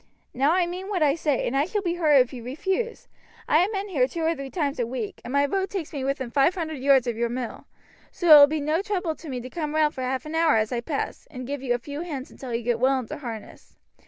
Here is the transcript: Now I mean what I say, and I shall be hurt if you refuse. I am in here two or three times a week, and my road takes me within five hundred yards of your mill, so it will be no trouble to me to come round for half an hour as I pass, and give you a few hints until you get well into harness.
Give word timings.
Now 0.33 0.53
I 0.53 0.65
mean 0.65 0.89
what 0.89 1.03
I 1.03 1.13
say, 1.13 1.45
and 1.45 1.55
I 1.55 1.65
shall 1.65 1.83
be 1.83 1.93
hurt 1.93 2.15
if 2.15 2.33
you 2.33 2.43
refuse. 2.43 3.07
I 3.47 3.59
am 3.59 3.69
in 3.75 3.87
here 3.89 4.07
two 4.07 4.23
or 4.23 4.33
three 4.33 4.49
times 4.49 4.79
a 4.79 4.87
week, 4.87 5.21
and 5.23 5.31
my 5.31 5.45
road 5.45 5.69
takes 5.69 5.93
me 5.93 6.03
within 6.03 6.31
five 6.31 6.55
hundred 6.55 6.79
yards 6.79 7.05
of 7.05 7.17
your 7.17 7.29
mill, 7.29 7.67
so 8.11 8.25
it 8.35 8.39
will 8.39 8.47
be 8.47 8.59
no 8.61 8.81
trouble 8.81 9.13
to 9.13 9.29
me 9.29 9.39
to 9.41 9.49
come 9.51 9.75
round 9.75 9.93
for 9.93 10.01
half 10.01 10.25
an 10.25 10.33
hour 10.33 10.55
as 10.55 10.71
I 10.71 10.81
pass, 10.81 11.27
and 11.29 11.45
give 11.45 11.61
you 11.61 11.75
a 11.75 11.77
few 11.77 12.01
hints 12.01 12.31
until 12.31 12.51
you 12.51 12.63
get 12.63 12.79
well 12.79 12.97
into 12.97 13.19
harness. 13.19 13.75